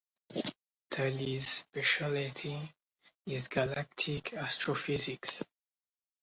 [0.89, 2.73] Tully’s specialty
[3.27, 5.43] is galactic astrophysics.